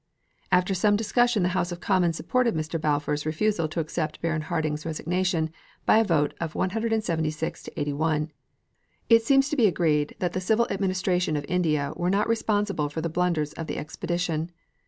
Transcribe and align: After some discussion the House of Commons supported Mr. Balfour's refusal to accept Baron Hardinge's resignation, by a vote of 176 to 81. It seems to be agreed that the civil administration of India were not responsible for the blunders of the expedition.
After 0.51 0.73
some 0.73 0.95
discussion 0.95 1.43
the 1.43 1.49
House 1.49 1.71
of 1.71 1.79
Commons 1.79 2.17
supported 2.17 2.55
Mr. 2.55 2.81
Balfour's 2.81 3.23
refusal 3.23 3.67
to 3.67 3.79
accept 3.79 4.19
Baron 4.19 4.41
Hardinge's 4.41 4.83
resignation, 4.83 5.51
by 5.85 5.99
a 5.99 6.03
vote 6.03 6.33
of 6.41 6.55
176 6.55 7.61
to 7.63 7.79
81. 7.79 8.31
It 9.09 9.21
seems 9.23 9.47
to 9.49 9.55
be 9.55 9.67
agreed 9.67 10.15
that 10.17 10.33
the 10.33 10.41
civil 10.41 10.65
administration 10.71 11.37
of 11.37 11.45
India 11.47 11.93
were 11.95 12.09
not 12.09 12.27
responsible 12.27 12.89
for 12.89 13.01
the 13.01 13.09
blunders 13.09 13.53
of 13.53 13.67
the 13.67 13.77
expedition. 13.77 14.49